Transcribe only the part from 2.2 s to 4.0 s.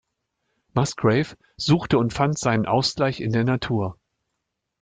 seinen Ausgleich in der Natur.